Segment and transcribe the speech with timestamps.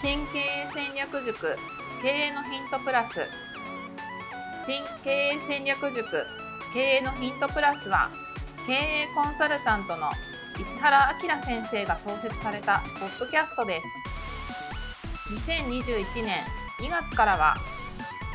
[0.00, 1.56] 新経営戦略塾
[2.00, 3.26] 経営のヒントプラス。
[4.64, 6.24] 新経営戦略塾
[6.72, 8.08] 経営のヒントプラスは
[8.64, 10.08] 経営コンサルタントの
[10.60, 13.88] 石原明先生が創設されたポッドキャストです。
[15.34, 16.44] 2021年
[16.78, 17.56] 2月からは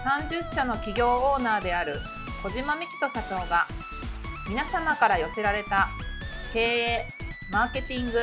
[0.03, 1.95] 30社の企業オーナーである
[2.43, 3.67] 小島美希人社長が
[4.49, 5.87] 皆様から寄せられた
[6.51, 7.07] 経営
[7.49, 8.19] マーケティング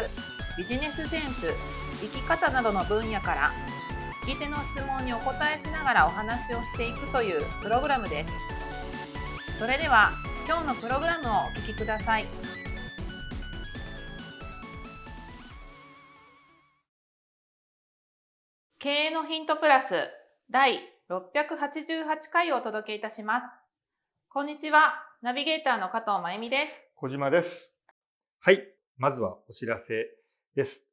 [0.59, 1.55] ビジネスセンス
[2.01, 3.53] 生き方などの分野から
[4.25, 8.33] 聞き手の質問にお答えしながらお話をしていくというプログラムです。
[9.59, 10.13] それでは
[10.47, 12.25] 今日のプログラムをお聞きください。
[18.79, 20.09] 経営のヒントプラス
[20.51, 20.81] 第
[21.11, 23.47] 688回をお届けいたします。
[24.31, 26.73] こんにちはナビゲーターの加藤真由美です。
[26.95, 27.73] 小島です。
[28.39, 28.61] はい
[28.97, 30.07] まずはお知らせ
[30.57, 30.90] です。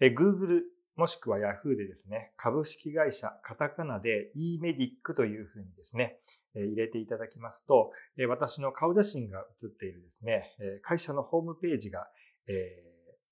[0.00, 0.62] Google
[0.96, 6.18] もしくは Yahoo でですね、株式会社カタカナで eMedic というふうにですね、
[6.54, 7.92] 入れていただきますと、
[8.28, 12.08] 私の顔写真が写っているですね、会社のホームページが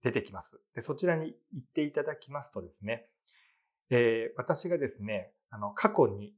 [0.02, 0.60] 出てきます。
[0.76, 3.08] でそちらに行っていただきますとですね、
[4.36, 6.34] 私がですね、あの過去に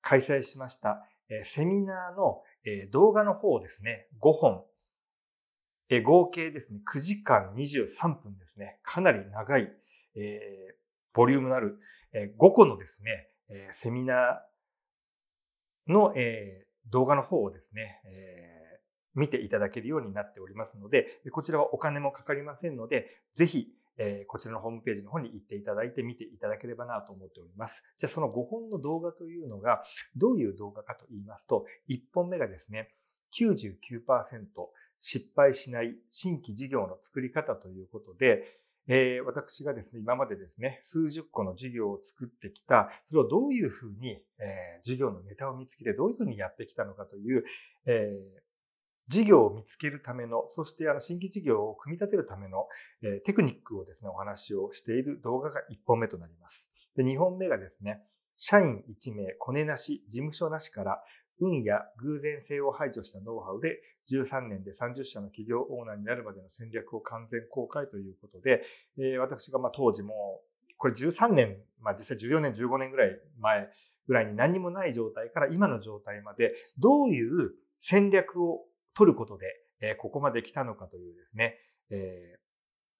[0.00, 1.06] 開催しました
[1.44, 2.42] セミナーの
[2.92, 4.64] 動画の方をですね、5本
[5.90, 8.78] え合計ですね、9時間23分ですね。
[8.82, 9.72] かなり長い、
[10.16, 10.74] えー、
[11.14, 11.78] ボリュームのある、
[12.12, 23.68] えー、5個のですね、えー、セミナーの、えー、動画の方をですね、えー、見ていただけるようになっておりますので、こちらはお金もかかりませんので、ぜひ、
[24.00, 27.82] え、こちらのホームページの方に行っていただいて見ていただければなと思っております。
[27.98, 29.82] じゃあその5本の動画というのが
[30.14, 32.94] どういう動画かと言いますと、1本目がですね、
[33.36, 34.68] 99%
[35.00, 38.42] 失敗しない新規事業の作り方ということで、
[38.88, 47.44] えー、私がですね、今までですね、数十個の事業を作ってきた、それをどういうふうに、えー、事業のネタを見つけてどういうふうにやってきたのかという、
[47.86, 48.42] えー、
[49.08, 52.66] 事業を見つけるための、そしてあの新規事業を組み立てるための、
[53.02, 56.70] えー、テクニックをですね、お話をしている動画が1本目となります。
[56.96, 58.00] で、2本目がですね、
[58.38, 61.02] 社員1名、コネなし、事務所なしから
[61.40, 68.62] 運や偶然性を排除したノウハウで13年で30社の企業オーナーになるまでの戦略を完全公開ということで、
[68.98, 70.40] え、私がま当時も、
[70.78, 73.68] これ13年、まあ実際14年、15年ぐらい前
[74.06, 81.58] ぐらいに何もない状態から今の状態までどういう戦略を取ることで、ここまで来たのかというですね、
[81.90, 82.38] え、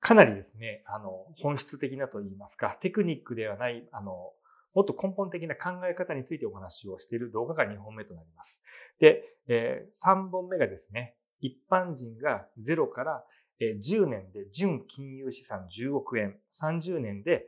[0.00, 4.32] かなりですね、あの、本質的なと言いますか、テクニックではない、あの、
[4.74, 8.62] もっと根本的な考え方についてお話をしている動画が2本目となります。
[9.00, 13.24] で、3本目がですね、一般人が0から
[13.60, 17.46] 10年で純金融資産10億円、30年で、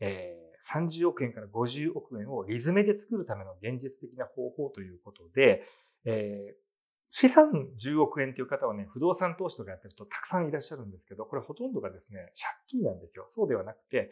[0.00, 5.64] えー、30億円から50億円をリズメで作るための現実的な方法ということで、
[7.10, 12.18] 資産10億円という方はね、不動産投資とかやってるとたくさんいらっしゃるんですけど、これほとんどがですね、
[12.68, 13.28] 借金なんですよ。
[13.34, 14.10] そうではなくて、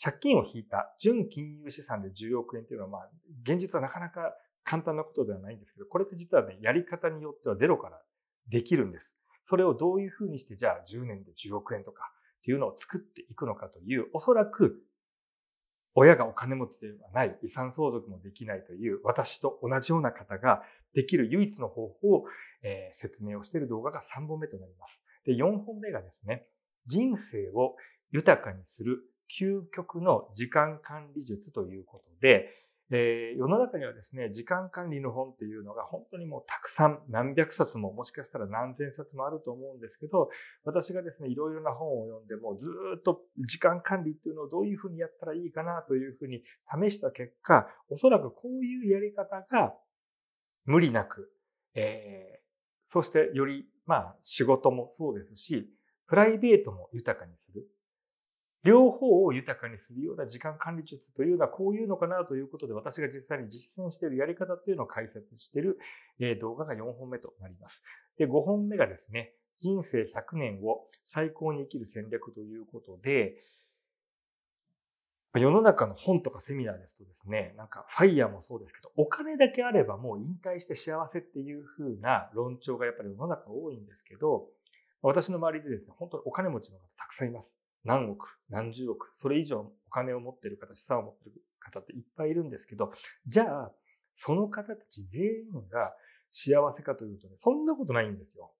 [0.00, 3.10] 借金を引いた純金融資産で10億円っていうのは、まあ、
[3.42, 8.00] 現実はなかなか簡単なことではないんですけど、これって実はね、やり方によってはゼロから
[8.48, 9.18] できるんです。
[9.44, 12.02] それをどういうふうにして、じゃあ10年で10億円とか
[12.40, 14.82] っていうのを作っていくのかという、おそらく
[15.94, 20.62] 親がお金持ちではない、遺産相続もできないという、私と同じような方が
[20.94, 22.24] できる唯一の方法を、
[22.62, 25.02] えー、説明をしている動画が3本目となります。
[25.24, 26.46] で、4本目がですね、
[26.86, 27.76] 人生を
[28.10, 29.00] 豊かにする
[29.30, 32.48] 究極の時間管理術ということで、
[32.94, 40.28] えー、世の中にはですね、時間管理の本っていうのが本当にもうたくさん何百冊ももしかしたら何千冊もあると思うんですけど、
[40.64, 49.74] 私がですね、いろいろな本を読んでもずっと時間管理っていうのをどういうふうにやったらいいかなというふうに試した結果、おそらくこういうやり方が
[50.66, 51.32] 無理なく、
[51.74, 55.66] えー、そしてより、まあ仕事もそうですし、
[56.08, 57.66] プライベートも豊かにする。
[58.64, 65.78] 両方を豊かにするような時間管理術というのはこういうのかなということで私が実際に実践しているやり方っていうのを解説している
[66.40, 67.82] 動画が4本目となります。
[68.18, 73.34] で、5本目がですね、人生100年を最高に生きる戦略ということで、
[75.34, 84.46] 世の中の本とかセミナーですとですね、なんかファイヤーもそうですけど、お金だけあればもう引退して幸せっていう風な論調がやっぱり世の中多いんですけど、
[85.00, 87.56] 私の周りでですね、本当にお金持ちの方たくさんいます。
[87.84, 92.92] 何億、何十億、それ以上お金を持ってる方、資産を持ってる方っていっぱいいるんですけど、
[93.26, 93.72] じゃあ、
[94.14, 95.92] その方たち全員が
[96.30, 98.52] 幸せかというとね、そんなことないんですよ。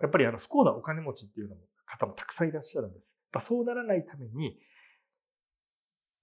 [0.00, 3.16] やっぱりあの不幸なお金持ちっていうのも方もたくさんいらっしゃるんです。
[3.32, 4.58] まあ、そうならないために、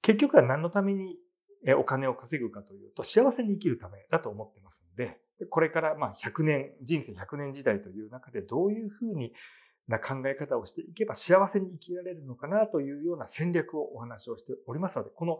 [0.01, 1.17] 結局は何のために
[1.77, 5.17] お金を稼ぐかというと、幸せに生きるためだと思ってますので、
[5.49, 9.33] これからまあ100年、人生100年時代という中でどういうふうに
[9.87, 15.39] な考え方をしていけば幸せに生きられるのかなというような戦略をお話をしておりますので、この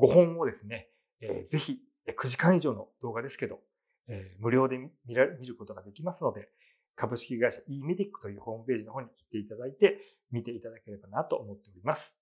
[0.00, 0.88] 5本をですね、
[1.20, 1.78] えー、ぜひ
[2.08, 3.60] 9時間以上の動画ですけど、
[4.08, 6.48] えー、無料で見ら見ることができますので、
[6.96, 9.98] 株式会社 eMedic というホームページの方に行っていただいて、
[10.30, 12.16] 見ていただければなと思っております。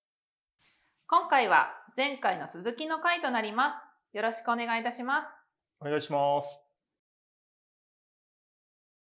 [1.07, 4.17] 今回は前回の続きの回となります。
[4.17, 5.27] よろしくお願いいたします。
[5.79, 6.59] お願いします。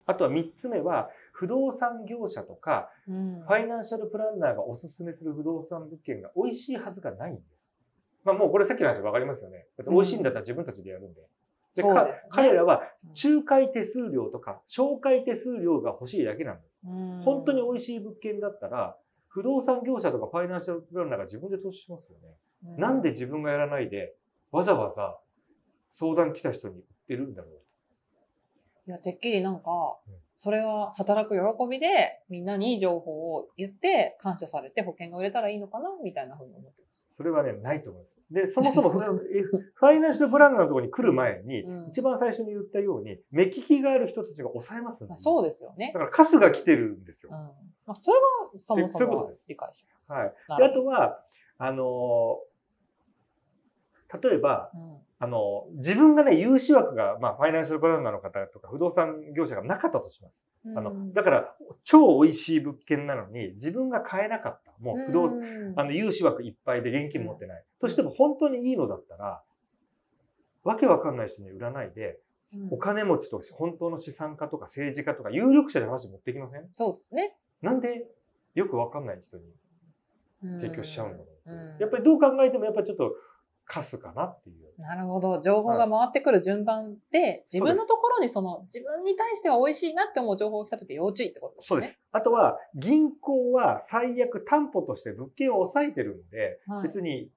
[0.08, 7.46] あとは3つ目は、不動産業者とか、うん、ファイナンシャルプランナーがおすすめする不動産物件が美味しいはずがないんです。
[8.24, 9.68] まあもうこれさっきの話わかりますよね。
[9.78, 11.22] だって美味しいんだったら自分たちでやるんで。
[11.76, 11.90] で、ね、
[12.30, 12.82] 彼らは
[13.22, 16.82] 仲介手数料とか紹介手数料が欲しいだけなんです。
[17.24, 18.96] 本当に美味しい物件だったら、
[19.28, 22.78] 不動産業者とかファイナンシャルプランナーが自分で投資しますよね。
[22.78, 24.16] なんで自分がやらないで、
[24.52, 25.20] わざわざ
[25.92, 27.52] 相談来た人に売ってるんだろう。
[28.88, 29.98] いや、てっきりなんか、
[30.46, 37.04] それは働く喜びで、みんなにいい情報を言って、感謝されて保険が売れたらいいのかな、みたいなふうに思ってます。
[37.18, 38.16] それはね、ないと思います。
[38.32, 45.90] で、そもそもファイナンシャルプランナーのところに来る前に、うん、一番最初に言ったように、目利きがある人たちが抑えますんで、そうですよね。
[45.96, 47.32] だからカスが来てるんですよ。
[47.34, 47.52] うん、ま
[47.94, 50.12] あ、それはそもそも理解します。
[50.12, 50.34] はい。
[50.60, 51.24] であとは、
[51.58, 60.42] あのー、例えば、うん、あの、自分がね、融資枠が、まあ、ファイナンシャルプランナーの方とか、不動産業者がなかったとします。
[60.76, 64.74] あの、だから、超美味しい物件なのに、自分が買えなかった。
[64.80, 67.64] もう不動産、あの、融資枠いっぱいで現金持ってない。
[67.80, 69.42] としても本当にいいのだったら、
[70.64, 72.20] わけわかんない人に売らないで、
[72.72, 76.70] お金持ちと本当の資産家とか政治家とか有力者で話持ってきません？
[76.76, 77.38] そうですね。
[77.62, 78.08] なんで、
[78.54, 79.44] よくわかんない人に
[80.62, 81.50] 提供しちゃうんだろう。
[81.80, 83.14] やっぱりどう考えてもやっぱりちょっと、
[83.66, 84.66] かすかなっていう。
[84.78, 85.42] なるほど。
[85.42, 91.68] 情報が回ってくる順番で、自分のところにその、自分に対しては美味しいなって思う情報が来た時要注意ってことですね。
[91.68, 92.00] そうです。
[92.12, 97.30] あとは、銀行は最悪担保として物件を抑えてるんで、はい、別に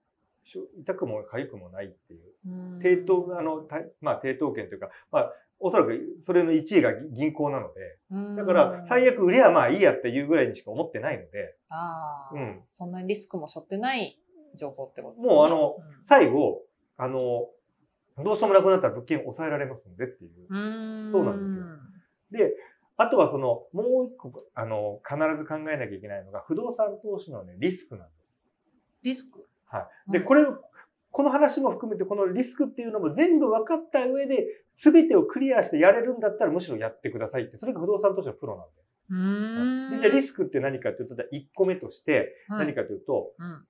[0.81, 2.79] 痛くも痒くもないっていう。
[2.79, 3.67] 抵当、あの、
[4.01, 14.19] まあ、抵当権というか、まあ、おそらくそれの1位が銀行なので、だから最悪売りはまあいいやっていうぐらいにしか思ってないので、あうん、そんなにリスクも背負ってない
[14.59, 15.35] 情報ってことですね。
[15.35, 16.61] もうあの、うん、最後、
[16.99, 17.49] あの、
[18.25, 20.31] どうしてもなくなったら物件を抑えられますんでっていう。
[20.45, 21.55] うそうなん
[22.31, 22.49] ですよ。
[22.49, 22.55] で、
[22.97, 28.93] あとはその、もう一個、あの、必ず考えなきゃいけないのが、不動産投資のね、リスクなんです。
[29.05, 30.13] リスクはい。
[30.13, 30.45] で、これ、
[31.11, 38.83] この話も含めて、このリスクっていうのも全部分かった上で、全てをクリアしてやれるんだったら、むしろやってくださいって、それが不動産投資のプロなんで。
[39.11, 43.65] うんでじゃあリスクって何かというと、1個目として、何かというと、はいうん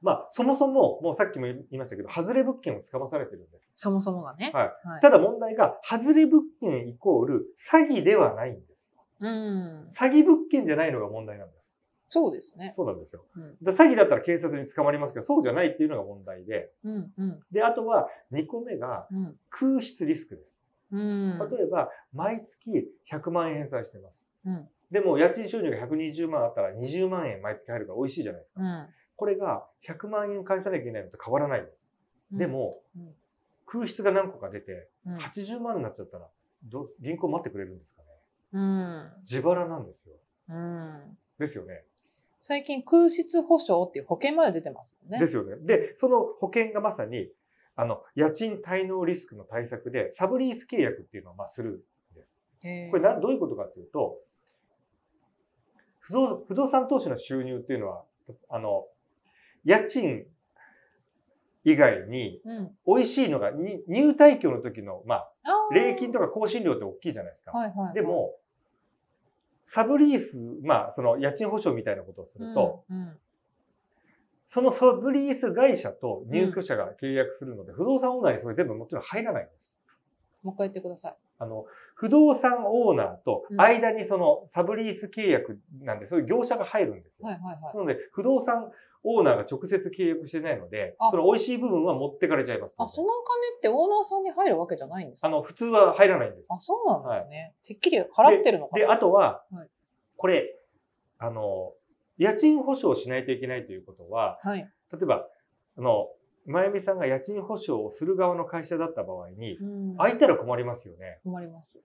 [0.00, 3.72] まあ、そもそも、もうさっきも言いましたけど、外れ物件をつかまされてるんです。
[3.74, 4.50] そもそもがね。
[4.52, 4.64] はい。
[4.88, 8.68] はい、ただ問題が、外れ物件イコール詐欺ではないんです。
[9.20, 9.88] うん。
[9.90, 11.58] 詐欺物件じゃないのが問題なんです。
[12.10, 12.72] そうですね。
[12.74, 13.26] そうなんですよ。
[13.36, 16.70] うん、だ詐欺だったら警察に捕まりますけど、そうじゃないっていうのが問題で。
[16.84, 19.06] うんうん、で、あとは、2個目が、
[19.50, 20.58] 空室リスクです。
[20.90, 24.14] うん、例えば、毎月100万円返済してます。
[24.46, 28.88] うん、でも、家賃収入が120万あったら20万円毎月入るから美味しいじゃないですか。
[29.18, 31.90] うんこれが100万円返さなきゃいけないのと変わらないです。
[32.30, 32.80] でも、
[33.66, 36.28] 空室が何個か出て、80万になっちゃったら、
[36.62, 38.08] ど銀行待ってくれるんですかね。
[38.52, 39.12] うん。
[39.22, 40.14] 自腹なんですよ。
[40.50, 41.18] うん。
[41.40, 41.82] ですよね。
[42.38, 45.18] 最近空室保証っていう保険まで出てますもんね。
[45.18, 45.56] ですよね。
[45.66, 47.28] で、その保険がまさに、
[47.74, 52.90] あの、家賃滞納リスクの対策で、サブリース契約っていうのをまあするんです。
[52.92, 54.20] これな、どういうことかっていうと、
[55.98, 58.04] 不動不動産投資の収入っていうのは、
[58.48, 58.86] あの、
[59.64, 60.26] 家賃
[61.64, 62.40] 以外に、
[62.86, 65.32] 美味しいのが、入退去の時の、まあ、
[65.72, 67.52] 礼金とか更新料って大きいじゃないですか。
[67.52, 68.34] はいはいはい、でも、
[69.64, 73.18] サブリース、まあ、その家賃保証みたいなことをすると、うんうん、
[74.46, 79.58] そのサブリース会社と入居者が契約するので、うん、不動産オーナーにそれ全部もちろん入らないんです。
[80.42, 81.16] もう一回言ってください。
[81.40, 87.26] あの、不動産オーナーと間にそのサブリース契約なんで、そういう業者が入るんですよ。
[87.26, 87.76] はいはいはい。
[87.76, 88.72] なので、不動産
[89.04, 92.74] オーナーが直接契約してないので、その美味しい部分は持ってかれちゃいます。
[92.78, 95.28] あ、そのお金ってオーナーさんに入るわけじゃないんですか？
[95.28, 96.46] あの、普通は入らないんです。
[96.48, 97.38] あ、そうなんですね。
[97.38, 98.86] はい、てっきり払ってるのかな？
[98.86, 99.68] であとは、はい、
[100.16, 100.56] これ、
[101.18, 101.72] あの、
[102.18, 104.60] 家賃保証しないといけないということは、はい、
[104.92, 105.26] 例えば、
[105.76, 106.08] あの、
[106.46, 109.58] まゆみさんが家賃保証をする側の会社だった場合に、
[109.98, 111.18] 空いたら困りますよね。
[111.22, 111.78] 困ります。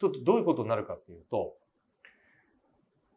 [0.00, 1.54] ちょっとどういうことになるかっていうと、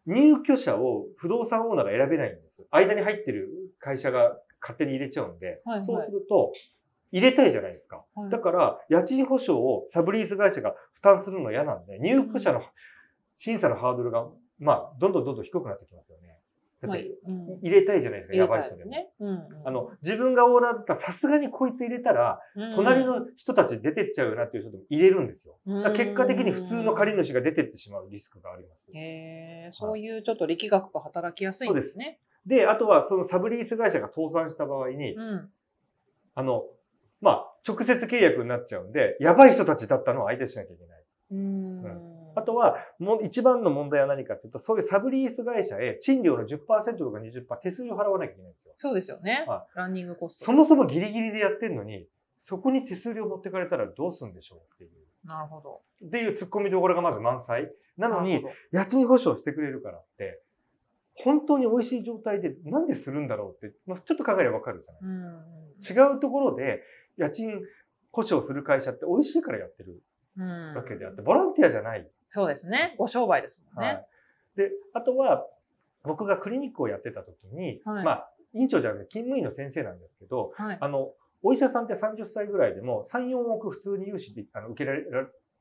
[0.08, 2.51] 入居者を不動産オーナーが選べないんです。
[2.70, 3.50] 間に入ってる
[3.80, 6.52] 会社が勝手に入れちゃうんで、はいはいそうすると、
[7.12, 8.06] 入れたいじゃないですか。
[8.16, 12.64] はいだから、家賃保証をサブリース会社が負担するのは嫌なんで、入居者の
[13.38, 14.28] 審査のハードルが、
[14.60, 16.38] まあ、どんどんどんどん低くなってきますよね。
[16.82, 17.12] だって、
[17.62, 18.92] 入れたいじゃないですか、やばい人でも。
[18.92, 19.10] ね。
[19.20, 22.40] うんうんあの、自分がオーナーだったらさすがにこいつ入れたら、
[22.76, 25.60] 隣の人たち出てっちゃうよなっていう人でも入れるんですよ。
[25.96, 28.90] 結果的に普通の借り主が出てってしまうリスクがあります。
[28.94, 32.20] へえ、そういうちょっと力学が働きやすいんですね。
[32.46, 35.50] で、あとはそのサブリース会社が倒産した場合に、うん。
[36.36, 36.64] あの、
[37.20, 41.04] まあ、直接契約になっちゃうんで、やばい人たちだったのを相手しなきゃいけない。
[41.32, 42.12] うん。
[42.36, 46.58] あとは、もう一番の問題は何かっていうと、そういうサブリース会社へ賃料の10%
[46.98, 48.74] とか20%手数料払わなきゃいけないんですよ。
[48.78, 49.68] そうですよねは。
[49.76, 50.46] ランニングコスト。
[50.46, 52.08] そもそもギリギリでやってんのに、
[52.42, 54.92] そこに手数料持ってかれたらどうすんでしょうっていう。
[55.26, 55.82] なるほど。
[56.04, 57.72] っていう突っ込みどころがまず満載。
[57.98, 60.42] なのに家賃保証してくれるからって、
[61.16, 65.02] 本当に美味しい状態でなんでするんだろうって、まあ、ちょっと考えればわかるじゃない。
[65.02, 66.14] うん。
[66.14, 66.82] 違うところで
[67.18, 67.62] 家賃
[68.12, 70.02] 保証する会社って美味しいからやってる
[70.38, 70.74] うん。
[70.76, 72.10] わけであって、ボランティアじゃない。
[72.30, 72.96] そうですね。
[72.98, 74.06] ご商売ですもんはね。
[74.56, 74.58] い。
[74.58, 75.46] で、あとは、
[76.04, 80.78] 僕がクリニックをやってた時に、はいまあ、院長じゃなくて勤務医の先生なんですけど、はい。
[80.80, 81.14] あの、
[81.44, 85.04] お医者さんって30歳ぐらいでも3、4億普通に融資であの受けられ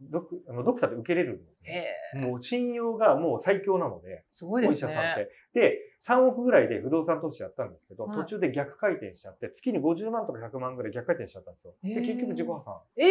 [0.01, 1.87] る、ドクあのドクターで受けれるんですへね。
[2.15, 2.19] え。
[2.19, 4.95] もう信用がもう最強なので、すごいお医ですね。
[4.95, 5.31] 者さんって。
[5.55, 11.75] で、3億ぐらいで不動産投資やったんですけど、はい途中で逆回転しちゃって、月に50万とか100万ぐらい逆回転しちゃったんですよ。
[11.83, 13.11] で、結局自己破産ええ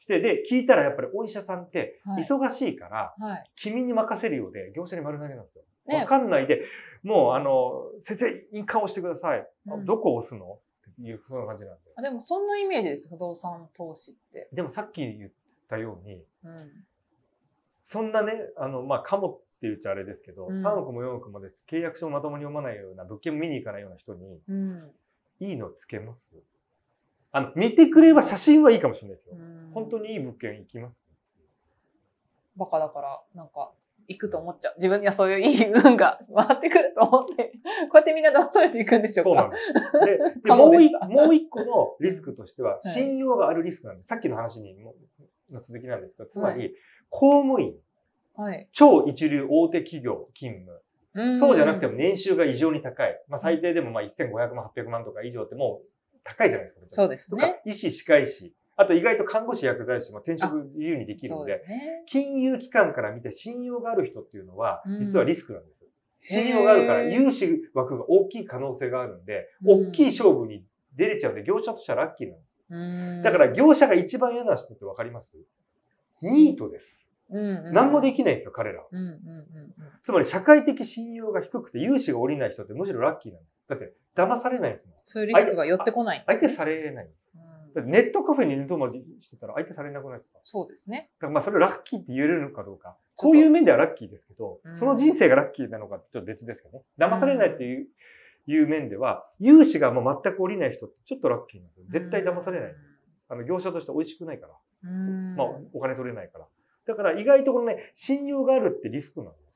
[0.00, 3.44] して、で、聞いたらやっぱりお医者さんってはい忙しいから、はい。
[3.56, 5.64] 君に任せるようで、業者に丸投げなんですよ。
[5.86, 6.62] ねわかんないで、
[7.02, 9.46] もう、あの、先生、印鑑をしてください。
[9.68, 10.58] あうんどこを押すの？
[10.90, 11.92] っていう、そんな感じなんで。
[11.96, 14.48] あでもそんなイメージです、不動産投資って。
[14.52, 15.30] でもさっき言っ
[15.70, 16.70] たように、うん。
[17.84, 21.62] そんなね、あの、まあ、かもって言っちゃあれですけど、うん3億も4億もです。
[21.70, 24.90] 契約書をまともに読まないような、物件も見に行かないような人に、うん。
[25.40, 26.20] いいのつけます？
[27.32, 29.36] あの、見てくれば写真はいいかもしれないですよ。
[29.72, 30.08] 本当に。
[30.08, 30.94] にいい物件行きます？
[32.56, 33.72] バカだから、なんか、
[34.08, 34.74] 行くと思っちゃう。
[34.76, 37.52] 自分にはそういういい運が回ってくると思って、
[37.88, 39.28] こうやってみんな騙されていくんでしょか？
[39.28, 39.72] そううなんです。
[40.34, 44.08] で、でかももう一個のリスクとしては、 い信用があるリスクなんです。
[44.08, 44.94] さっきの話にも
[45.52, 46.70] の続きなんですけど、つまり、は
[47.08, 47.74] 公務員、
[48.36, 48.68] はい。
[48.72, 50.80] 超一流大手企業勤務、うん
[51.40, 53.20] そうじゃなくても年収が異常に高い。
[53.28, 56.86] まあ最低でもまあ1500万、800万とか以上ってもう高いじゃないですか。
[56.90, 62.04] そうですね医師、歯科医師、あと意外と看護師、薬剤師も転職自由にできるんで、ですね。
[62.06, 65.80] 金融機関から見て信用がある人っていうのはうん、実はリスクなんです。
[66.22, 70.64] 信用があるから、融資枠が大きい可能性があるんで、うん大きい勝負に
[70.96, 72.49] 出れちゃうんで、業者としてはラッキーなんです。
[72.70, 72.76] う
[73.20, 75.36] んだから、業者が一番嫌な人ってわかります？
[76.22, 77.06] ニートです。
[77.30, 78.86] うんうん、何もできないんですよ、彼らは。
[78.90, 79.16] うんうんうん
[80.02, 83.52] つまり、社会的信用が低くて融資が下りない人ってむしろラッキーなんです。
[83.68, 84.94] だって、騙されないんですもん。
[85.04, 87.04] そういうリスクが寄ってこないね、相手されない。
[87.04, 87.10] うん
[87.72, 91.08] ネットカフェに寝泊まりしてたら相手されなくないですかそうですね。
[91.20, 92.96] だからまあそれをラッキーって言えるのかどうか。
[93.14, 96.84] こういう面ではラッキーですけどうん、その人生がラッキーなのかちょっと別ですけどね。
[96.98, 97.86] 騙されないっていう、
[98.46, 101.84] いう面では、融資がもう全く降りない人ってちょっとラッキーなんですよ。
[101.88, 102.74] 絶対騙されない。
[103.28, 104.54] あの、業者として美味しくないから。
[104.84, 105.36] うん。
[105.36, 106.46] まあ、お金取れないから。
[106.86, 109.50] だから意外とこのね、信用があるってリスクなんです。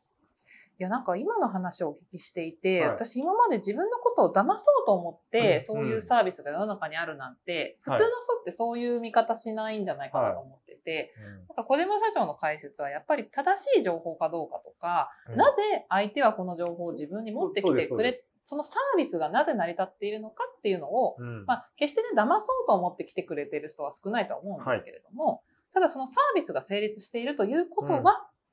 [0.77, 11.15] いや、なんか今の話をお聞きしていて、はい私今まで自分のことを騙そうと思って、うんそういうサービスが世の中にあるなんて、はい普通の人ってそういう見方しないんじゃないかなと思ってて、
[11.49, 28.05] なんか小島社長の解説はやっぱり正しい情報かどうかとか、うんなぜ相手はこの情報を自分に持ってきてくれ、そのサービスがなぜ成り立っているのかっていうのを、うんまあ、決してね、騙そうと思って来てくれてる人は少ないとは思うんですけれども、ただそのサービスが成立しているということは、うん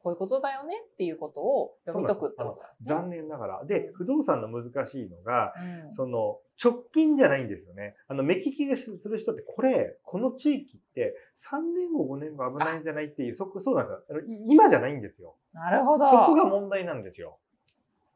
[0.03, 2.95] こういうことだよねっていうことを読み解くってことですね。
[2.95, 3.65] 残念ながら。
[3.65, 5.53] で、不動産の難しいのが、
[5.89, 7.95] うんその、直近じゃないんですよね。
[8.07, 11.15] あの、目利きがする人って、これ、この地域って、
[11.51, 15.35] 3年後、5年後危ないんじゃないっていう、そこ、そうなんですよ今じゃないんですよ。
[15.53, 16.09] なるほど。
[16.09, 17.37] そこが問題なんですよ。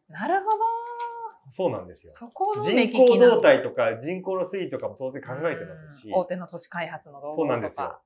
[0.10, 0.58] なるほど。
[1.49, 2.11] そうなんですよ。
[2.11, 8.01] そこの人口動態とか人口の推移とかも当然考えてますしうん、大手の都市開発の動そうなんですよ向とか、。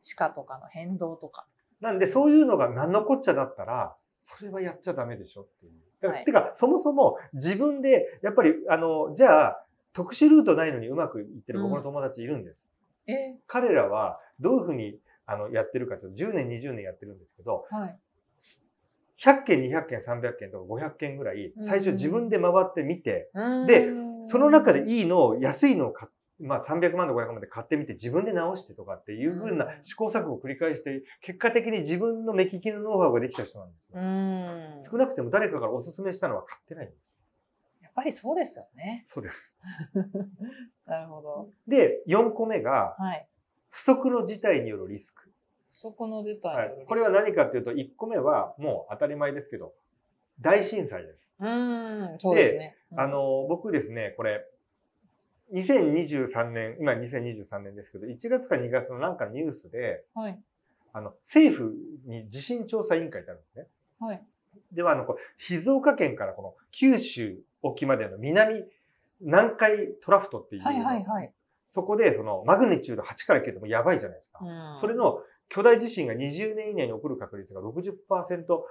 [0.00, 1.46] 地価とかの変動とか。
[1.80, 5.72] なんで、そういうのが何のこっちゃだったら、それはやっちゃダメでしょっていう。
[6.00, 12.58] だからはいてか、そもそも自分で、やっぱり、あの、じゃあ、特殊ルートないのにうまくいってる僕の友達いるんです。
[13.06, 13.36] え？
[13.46, 17.98] 彼らはどういうふうにあのやってるかというと、10年、20年やってるんですけど、はい。
[19.20, 23.30] 100件、200件、300件とか500件ぐらい、最初自分で回ってみて、
[23.66, 23.92] でで
[24.24, 26.10] その中でいいのを、安いのを買っ
[26.40, 34.00] まあ300万とか500万まで買ってみて自分で直してとかっていうふうな試行錯誤を繰り返して、結果的に自分の目利きのノウハウができた人なんですよ。
[34.00, 34.82] うん。
[34.88, 37.02] 少なくても誰かからお勧めしたのは買ってないんです。
[37.82, 39.04] やっぱりそうですよね。
[39.08, 39.58] そうです。
[40.86, 41.50] なるほど。
[41.66, 43.26] で、4個目が、はい。
[43.70, 45.30] 不測の事態によるリスク。
[45.70, 49.72] 不測の事態はい、これは何かっていうと、1個目はもう当たり前ですけど、
[50.40, 51.28] 大震災です。
[51.40, 52.76] うーん、そうですね。
[52.92, 54.44] うんあ、の、僕ですね、これ、
[55.52, 60.38] 2023年、今2023年ですけど、1月か2月のなんかニュースで、はい。
[60.92, 61.74] あの、政府
[62.06, 63.66] に地震調査委員会ってあるんですね。
[64.00, 64.22] はい。
[64.72, 68.64] では、あの、こう静岡県からこの九州沖までの南、
[69.20, 71.32] 南海トラフトっていう、はいはいはい。
[71.70, 74.44] そこでそのマグニチュード8から9でもやばいじゃないですか。
[74.44, 77.96] うんそれの巨大地震が20年以内に起こる確率が60%
[78.46, 78.66] 程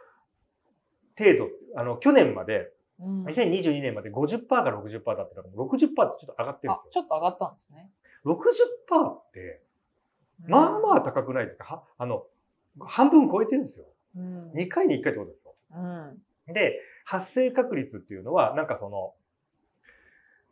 [1.18, 7.92] 度、あの、去年まで、うん2022年まで50%か60%だったのが、60%ってちょっと上がってるんあで、すちょっと上がったんですね。
[8.26, 8.40] よ。
[8.90, 9.62] 60%って、
[10.48, 11.66] まあまあ高くないですか？
[11.76, 12.26] はあの、
[12.80, 13.86] 半分超えてるんですよ。
[14.16, 14.52] うん。
[14.54, 15.54] 2回に1回ってことですよ。
[15.76, 16.54] うん。
[16.54, 19.14] で、発生確率っていうのは、なんかその、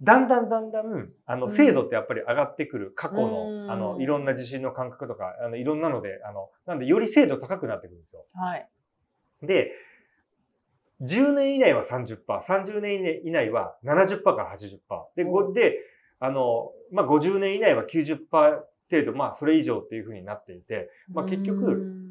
[0.01, 8.25] だんだんだんだん、あの、うん精度ってやっぱり上がってくる過去うんの、あの、いろんな地震の感覚とか、あの、いろんなので、あの、なんで、より精度高くなってくるんですよ。
[8.33, 8.67] はい。
[9.41, 9.71] で、
[11.01, 14.79] 10年以内は30%、30年以内は70%から80%。
[15.15, 15.79] で、うんごで、
[16.19, 18.19] あの、まあ、50年以内は90%
[18.91, 22.05] 程度、まあ、それ以上っていうふうになっていて、まあ結局うん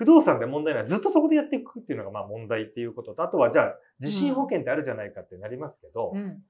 [0.00, 0.86] 不動産で問題ない。
[0.86, 6.42] ずっとそこでやっていくっていうのがまあ問題っていうことと、あとはじゃあ、地震保険ってあるじゃないかってなりますけど、うん。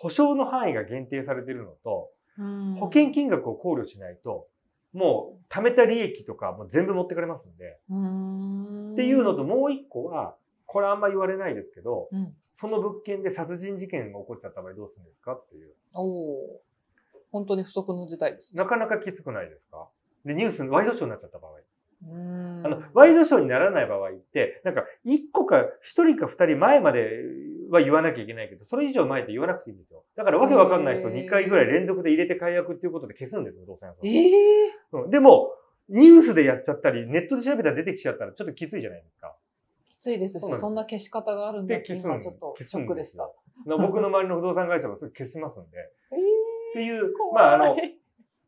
[0.00, 4.46] 保証の範囲が限定されているのと、うん保険金額を考慮しないと、
[4.94, 12.32] もう貯めた利益とかもう全部持ってかれますんで、うんっていうのともう一個は、これあんま言われないですけど、うん。
[12.54, 15.72] その物件で殺人事件が起こっちゃった場合どうするんですかっていう。
[15.94, 16.60] おお。
[17.32, 18.62] 本当に不測の事態ですね。
[18.62, 19.88] なかなかきつくないですか？
[20.24, 21.52] で、ニュース、ワイドショーになっちゃった場合。
[22.08, 27.10] うんあの、ワイドショーにならない場合って、なんか、1個か、1人か2人前まで
[27.72, 30.04] は言わなきゃいけないけど、それ以上前って言わなくていいんですよ。
[30.16, 34.06] だからわけわかんない人へー2回ぐらい連続で入れて解約っていうことで消すんですよ、不動産屋さん。
[34.06, 35.52] ええうんでも、
[35.88, 39.34] ニュースでやっちゃったり、ネットで調べたら出てきちゃったらちょっときついじゃないですか。
[39.88, 43.28] きついですし、そそんな消し方があるんだで、って消すん今ちょっとショックでした。。
[43.66, 45.78] 僕の周りの不動産会社もそれ消しますんで。
[46.12, 47.76] えっていう、まああの、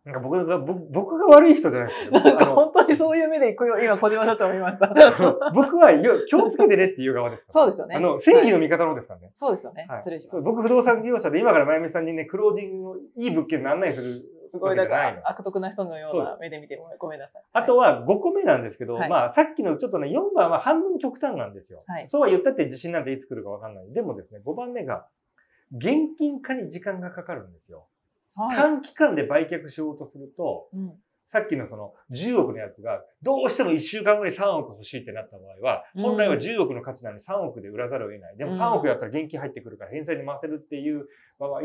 [0.05, 3.79] なんか僕が、僕僕が悪い人じゃなくて、なんか本当にそういう目でいくよ。
[3.79, 4.93] 今、小島社長見ました。
[5.55, 7.47] 僕はよ気をつけてねっていう側です。
[7.49, 7.95] そうですよね。
[7.95, 9.31] あの、正義の味方のですからね。
[9.33, 9.87] そうですよね。
[9.88, 10.41] はい失礼しました。
[10.41, 17.43] そう僕不動産業者で今からまゆみさんにね、クロージングのいい物件の案内するすごい、なんわけじゃないのか、悪徳な人のような目で見てごめんごめんなさい。
[17.53, 21.85] あとは5個目なんですけど、はいまあさっきのちょっとね、4番は半分極端なんですよ。
[21.87, 23.93] はいそうは言ったって地震なんていつ来るかわかんない。
[23.93, 25.07] でもですね、5番目が、
[25.75, 27.87] 現金化に時間がかかるんですよ。
[28.35, 28.57] はい。
[28.57, 30.92] 短期間で売却しようとすると、うん
[31.33, 38.37] さっきのその10億のやつが、どうしても1週間後に3億欲しいってなった場合は、うん本来は10億の価値なのに3億で売らざるを得ない。
[38.37, 41.62] でもうん3億やったら現金入ってくるから返済に回せるっていう場合、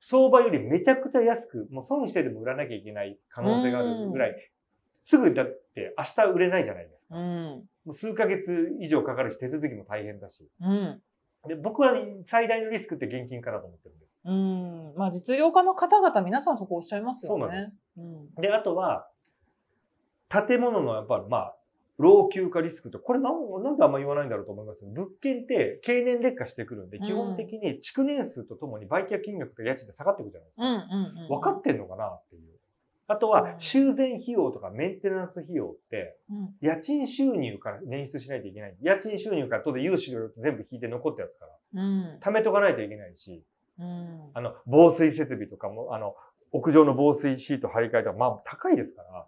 [0.00, 4.50] 相場よりめちゃくちゃ安く、もう損してでも売らなきゃいけない可能性があるぐらい、
[5.04, 7.16] すぐだって明日売れないじゃないですか。
[7.16, 7.68] うん。
[7.84, 10.48] もう数ヶ月以上かかるし、手続きも大変だし。
[10.60, 11.00] うん。
[11.46, 11.94] で僕は
[12.26, 14.05] 最大のリスクって現金化だと思ってるんです。
[14.26, 14.94] うん。
[14.96, 17.40] まあ、実業家の方々、皆さんそこおっしゃいますよね。
[17.40, 17.76] そうなんです。
[17.96, 18.42] うん。
[18.42, 19.08] で、あとは、
[20.28, 21.56] 建物のやっぱり、まあ、
[21.98, 30.64] 老朽化リスクと、これなんなんであんま言わないんだろうと思います物件って経年劣化してくるんで、うん基本的に築年数とともに売却金額と家賃で下がっていくじゃないですか。
[30.64, 31.28] うんうんうん。
[31.28, 32.56] 分かってんのかなっていう。
[33.08, 36.54] あとは、修繕費用とかメンテナンス費用って、うん。
[36.60, 38.76] 家賃収入から捻出しないといけない。
[38.82, 42.18] 家賃収入から当然融資料全部引いて残ったやつから、うん。
[42.20, 43.44] 貯めとかないといけないし、
[43.78, 44.30] うん。
[44.34, 46.14] あの、防水設備とかも、あの、
[46.52, 49.26] 屋上の防水シート張り替えとか、まあ高いですから、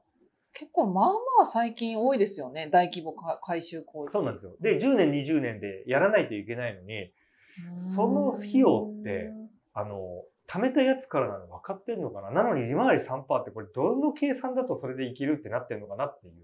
[0.55, 2.69] 結構、まあまあ最近多いですよね。
[2.71, 4.13] 大規模か改修工事。
[4.13, 4.57] そうなんですよ。
[4.61, 7.13] で、10年、20年でやらないといけないのに、
[7.95, 9.31] その費用って
[9.79, 16.35] あの、貯めたやつからなの分かってんのかななのに利回り3%ってこれどの計算だとそれで生きるってなってんのかなっていう。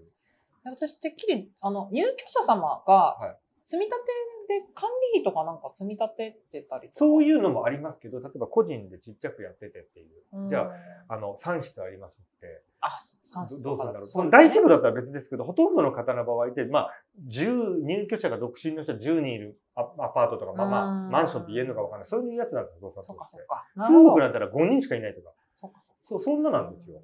[0.63, 4.11] 私、てっきり、あの、入居者様がはい、積み立て
[4.47, 6.89] で管理費とかなんか積み立ててたり。
[6.93, 10.21] そういうのもありますけど、例えば個人でちっちゃくやっててっていう。
[10.33, 10.71] うんじゃ
[11.09, 12.61] あ、あの、3室ありますって。
[12.81, 14.05] あ、3室どうするんだろう？
[14.05, 16.91] そうね大規模だったら別ですけど、ほとんどの方の場合って、まあ、
[17.27, 22.07] 10、入居者が独身の人は10人いるアアパートとか、まあまあ、うんマンションって言えるのか分かんない。
[22.07, 23.27] そういうやつなんですよ、動そっか。
[23.27, 23.67] そっか。
[23.75, 23.95] な数。
[23.97, 25.31] 億だったら5人しかいないとか。
[25.55, 27.01] そっかそっかそう、そんななんですよ。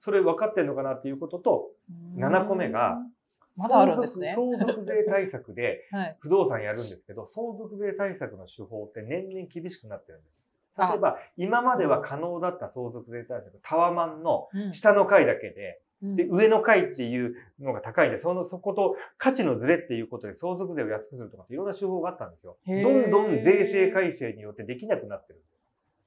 [0.00, 1.70] それ分かってんのかなっていうことと、
[2.16, 3.12] 7個目がうん
[3.58, 4.32] まだあるんですね。
[4.34, 6.16] 相続相続税対策で はい。
[6.20, 10.46] 不動産やるんですけど、相続税対策の手法って年々厳しくなってるんです。
[10.76, 22.56] あ例えば、今までは可能だった相続税対策、タワマンのうん下の階だけで、で、上の階っていうのが高いんで、その、そこと価値のズレっていうことで相続税を安くするとかっていろんな手法があったんですよ。
[22.64, 25.42] どんどん税制改正によってできなくなってる。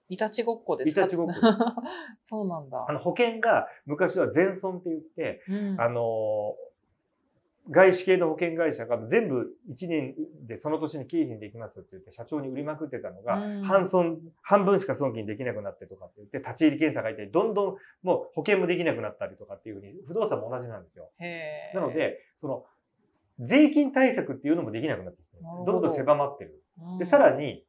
[0.07, 1.01] いたちごっこですか？
[1.01, 1.33] いたちごっこ。
[2.21, 2.85] そうなんだ。
[2.87, 6.55] あの、保険が昔は全損って言って、うん、あの、
[7.71, 10.13] 外資系の保険会社が全部1年
[10.45, 21.10] でその年に経費にできますって言って社長に売りまくってたのが、うん、半損、半分しか損金できなくなってとかって言って立ち入り検査がいて、どんどんもう保険もできなくなったりとかっていうふうに不動産も同じなんですよ。
[21.73, 22.65] なので、その、
[23.39, 26.62] 税金対策っていうのもできなくなってきてるどんどん狭まってる。
[26.81, 27.63] うん、で、さらに、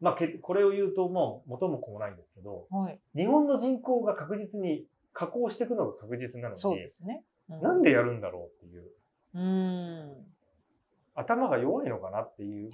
[0.00, 7.22] まあ、これを言うともう元も子もないんですけど、はい、日本の人口が確実に下降していくのが確実なので、そうですね。
[7.48, 8.90] うん、なんでやるんだろうっていう。
[9.34, 10.34] うん。
[11.14, 12.70] 頭が弱いのかなっていう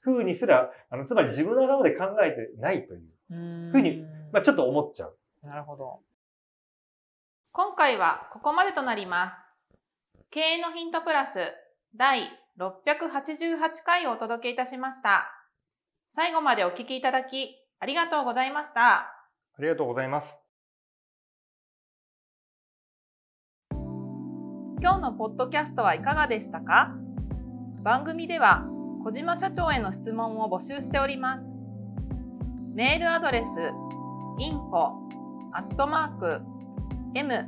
[0.00, 5.16] ふうにすら、あの、つまり自分の頭で考えてないというふうに、まあちょっと思っちゃう。
[5.44, 6.00] なるほど。
[7.52, 9.36] 今回はここまでとなります。
[10.30, 11.38] 経営のヒントプラス
[11.94, 15.30] 第688回をお届けいたしました。
[16.12, 18.96] 最後までお聞きいただきありがとうございました。
[18.96, 19.26] あ
[19.60, 20.43] りがとうございます。
[24.80, 26.94] 今日のポッドキャストはいかがでしたか？
[27.82, 28.64] 番組では
[29.04, 31.52] 小島社長への質問を募集しております。
[32.74, 33.48] メールアドレス
[34.38, 34.92] info
[35.52, 36.40] アットマーク
[37.14, 37.44] m-aim.jp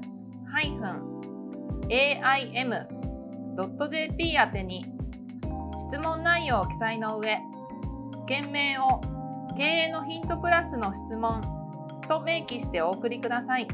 [4.37, 4.85] 宛てに
[5.89, 7.39] 質問内容を記載の上、
[8.27, 9.01] 件名を
[9.57, 11.41] 経営のヒントプラスの質問
[12.09, 13.67] と明記してお送りください。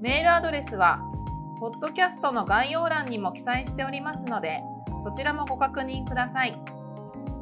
[0.00, 0.98] メールアドレスは
[1.60, 4.62] ポッドキャストの概要欄にも記載しておりますので、
[5.04, 6.58] そちらもご確認ください。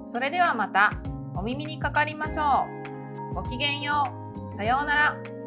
[0.09, 0.91] それではまた
[1.37, 2.67] お耳にかかりましょ
[3.31, 3.35] う。
[3.35, 4.13] ごきげんよ
[4.53, 4.57] う。
[4.57, 5.38] さようなら。